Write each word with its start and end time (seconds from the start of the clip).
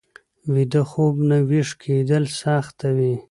ویده 0.53 0.81
خوب 0.91 1.15
نه 1.29 1.37
ويښ 1.49 1.69
کېدل 1.83 2.23
سخته 2.41 2.87
وي 2.95 3.13